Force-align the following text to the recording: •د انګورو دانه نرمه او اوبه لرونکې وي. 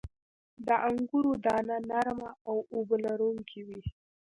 •د 0.67 0.67
انګورو 0.87 1.31
دانه 1.45 1.77
نرمه 1.89 2.29
او 2.47 2.55
اوبه 2.73 2.97
لرونکې 3.05 3.61
وي. 3.67 3.81